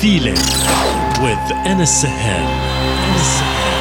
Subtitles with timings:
[0.00, 0.34] feeling
[1.22, 3.75] with Anas Sahel.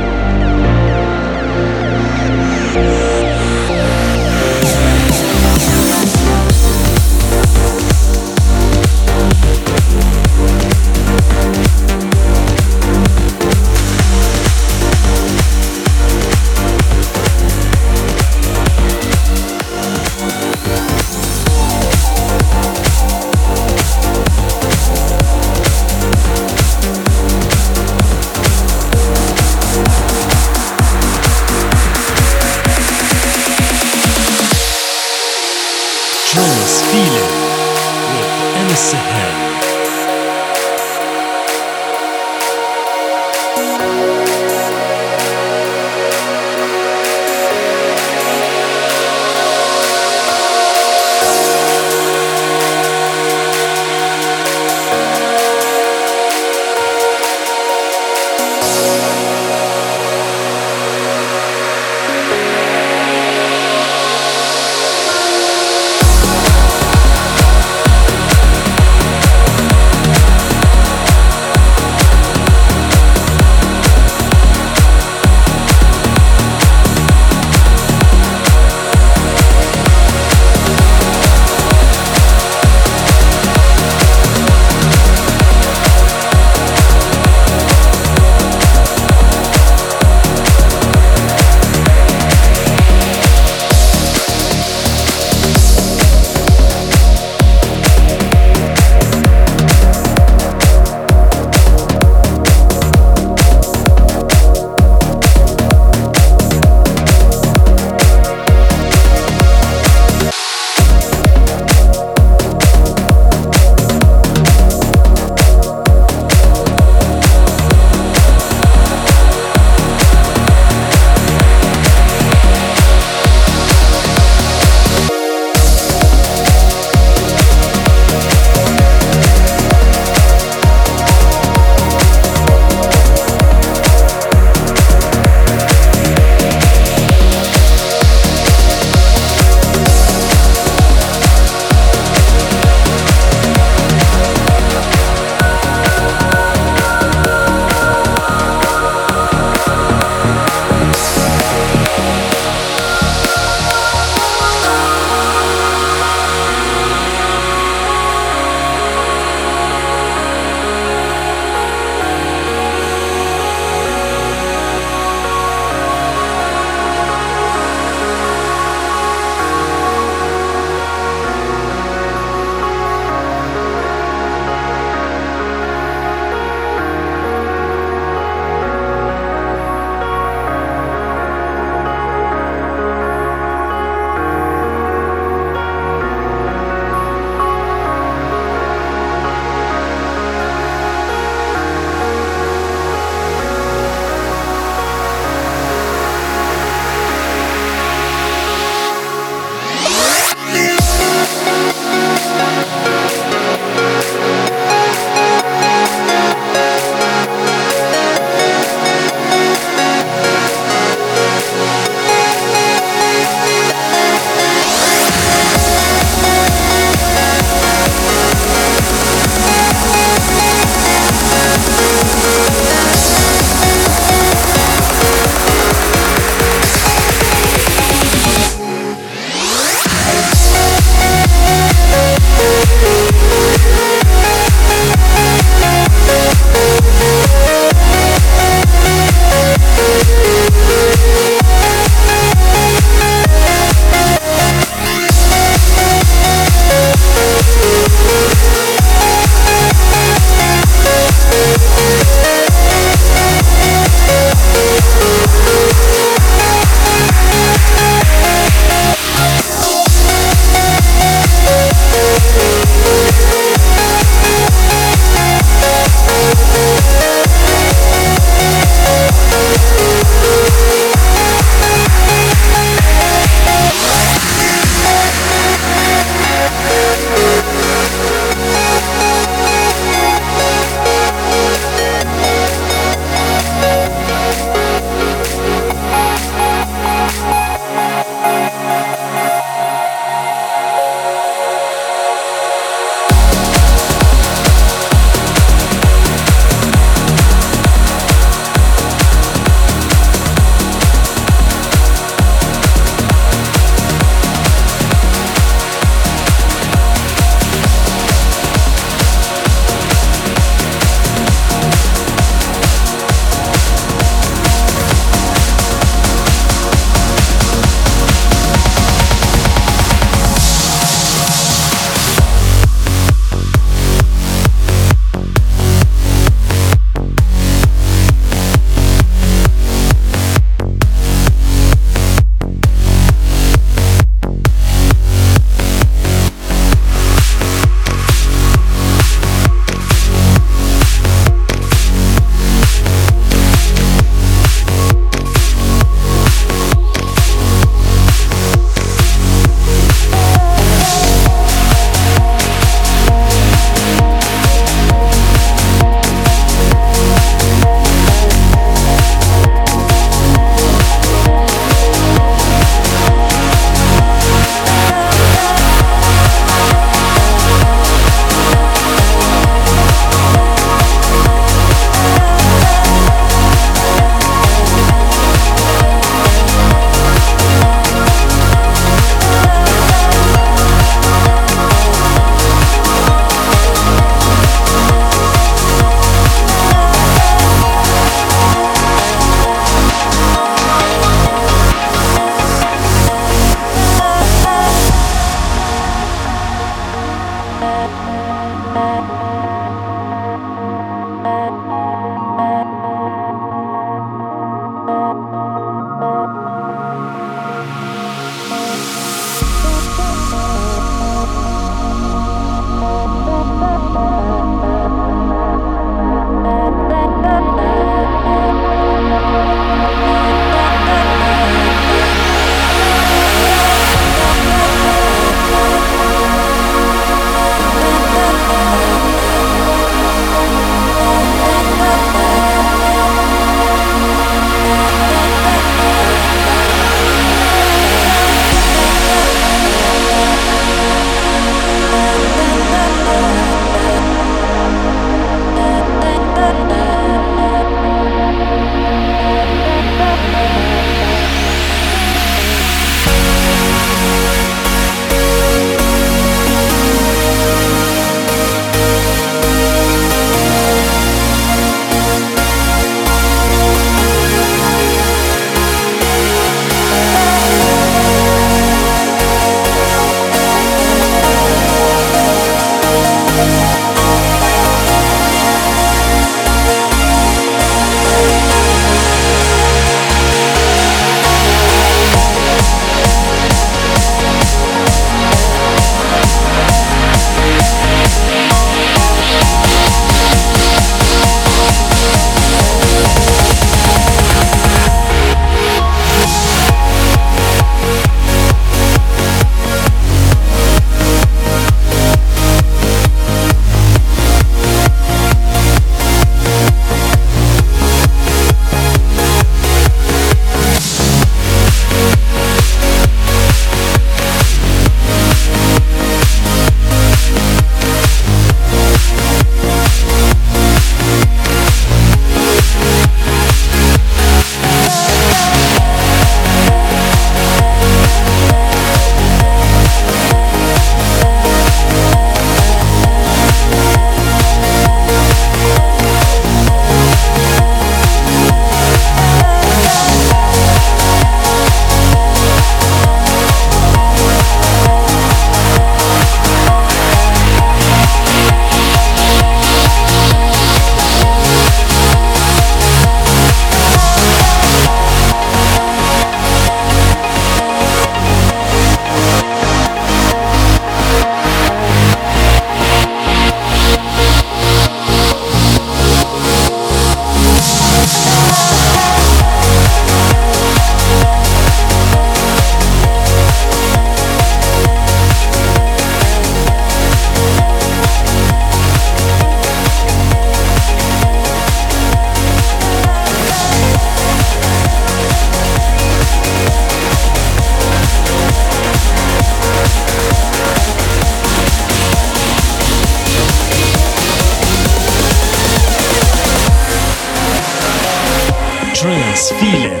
[599.00, 599.20] Broken
[599.60, 600.00] pieces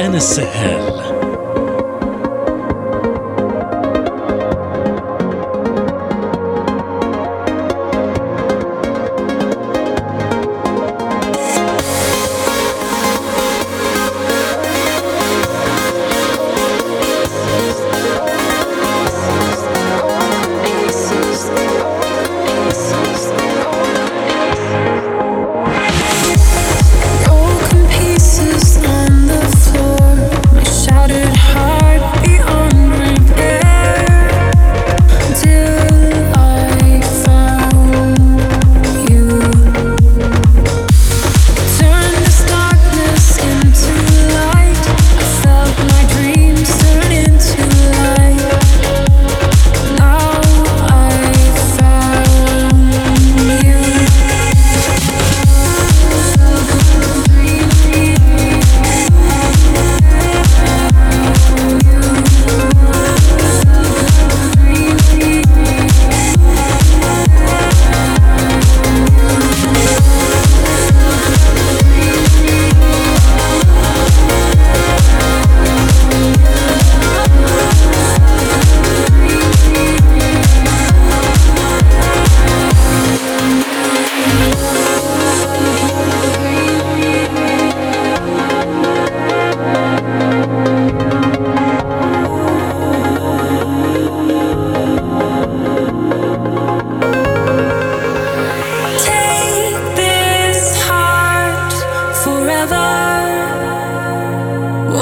[0.00, 1.13] on the floor.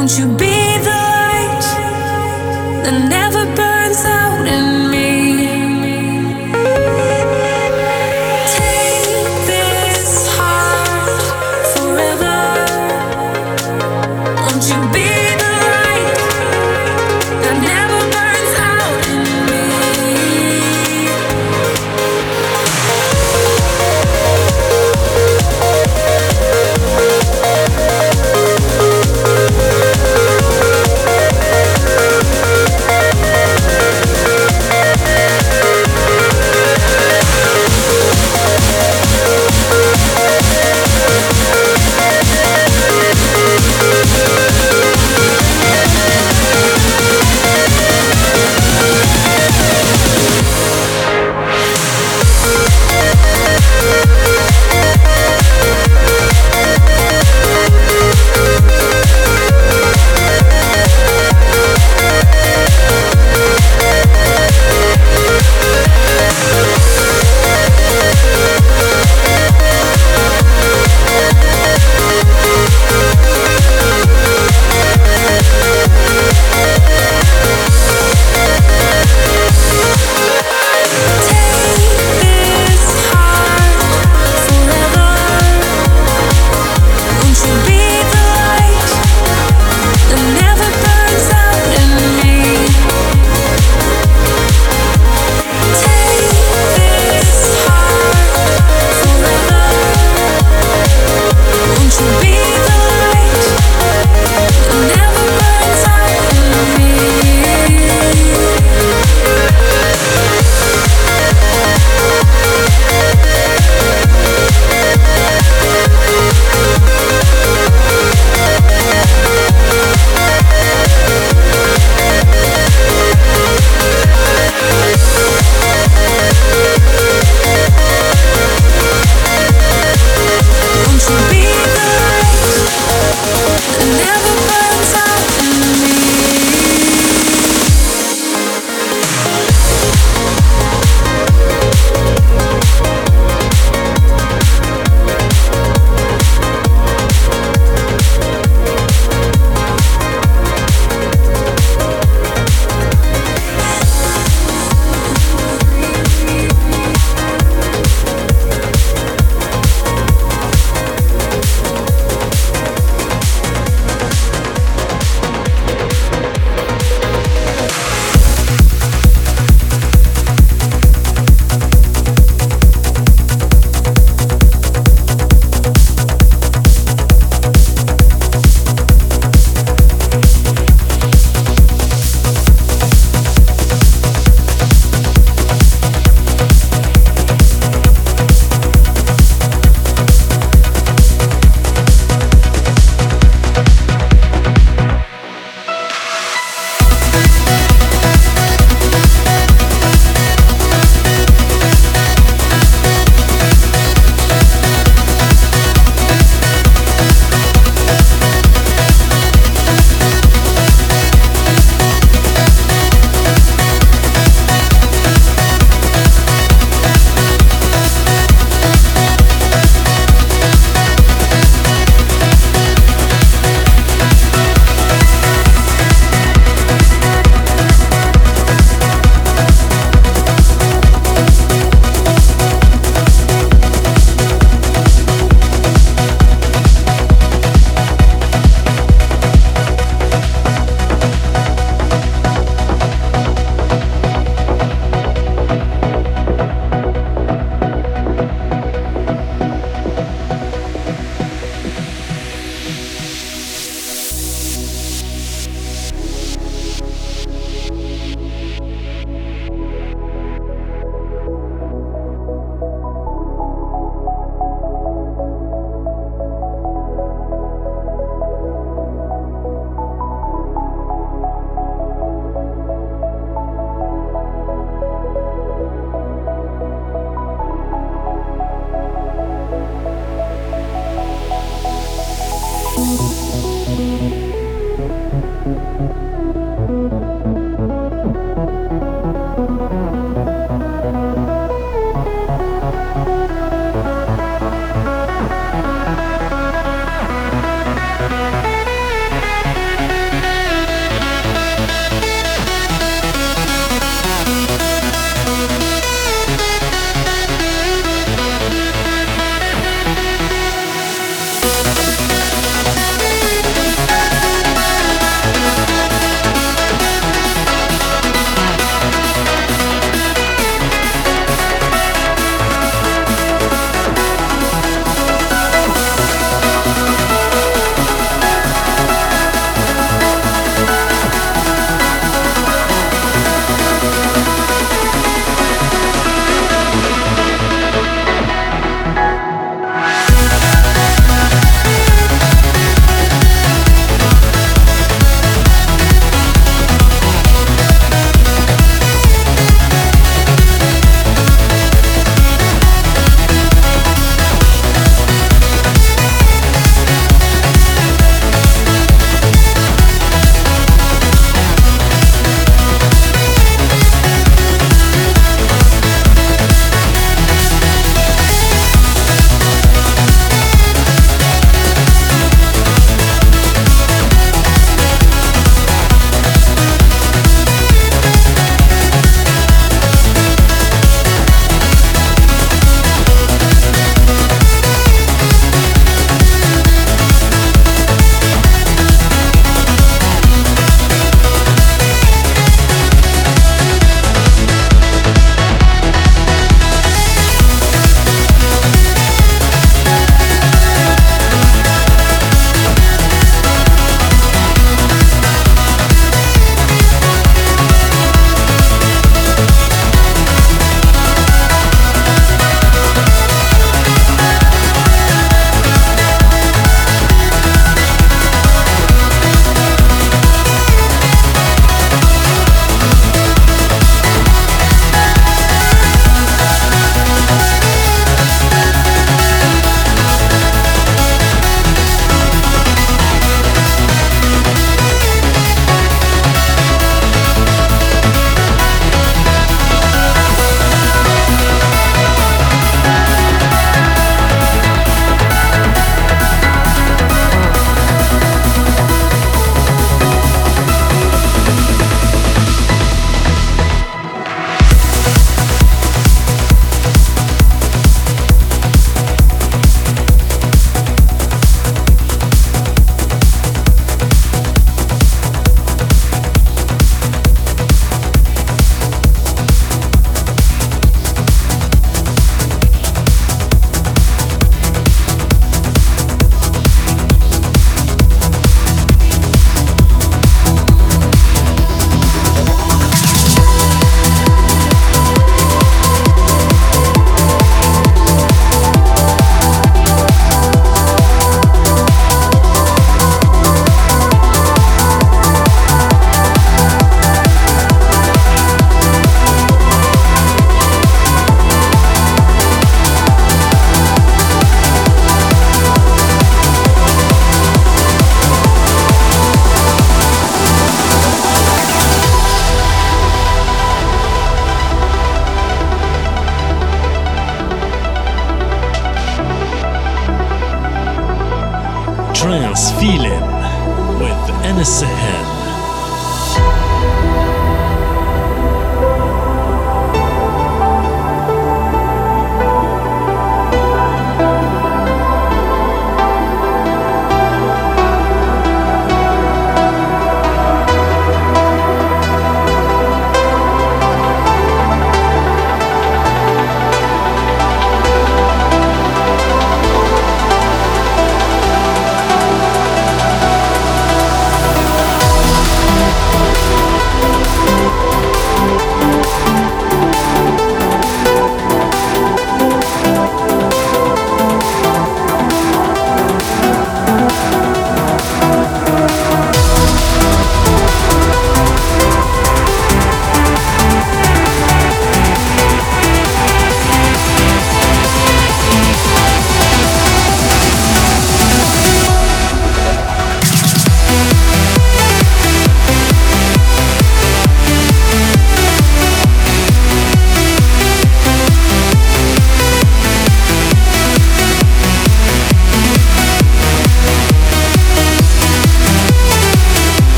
[0.00, 1.64] Won't you be the light
[2.84, 3.39] that never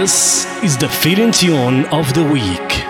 [0.00, 2.89] This is the feeling tune of the week.